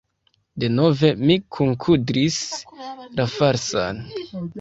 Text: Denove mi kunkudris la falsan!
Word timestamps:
Denove 0.63 1.09
mi 1.25 1.35
kunkudris 1.57 2.39
la 3.19 3.27
falsan! 3.35 4.01